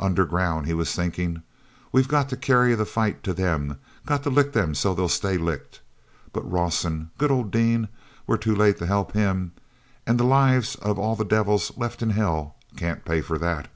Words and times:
"Underground," 0.00 0.64
he 0.66 0.72
was 0.72 0.94
thinking. 0.94 1.42
"We've 1.92 2.08
got 2.08 2.30
to 2.30 2.36
carry 2.38 2.74
the 2.74 2.86
fight 2.86 3.22
to 3.24 3.34
them; 3.34 3.78
got 4.06 4.22
to 4.22 4.30
lick 4.30 4.56
'em 4.56 4.74
so 4.74 4.94
they'll 4.94 5.06
stay 5.10 5.36
licked. 5.36 5.82
But 6.32 6.50
Rawson—good 6.50 7.30
old 7.30 7.50
Dean—we're 7.50 8.38
too 8.38 8.54
late 8.56 8.78
to 8.78 8.86
help 8.86 9.12
him. 9.12 9.52
And 10.06 10.18
the 10.18 10.24
lives 10.24 10.76
of 10.76 10.98
all 10.98 11.14
the 11.14 11.26
devils 11.26 11.76
left 11.76 12.00
in 12.00 12.08
hell 12.08 12.56
can't 12.78 13.04
pay 13.04 13.20
for 13.20 13.36
that." 13.36 13.68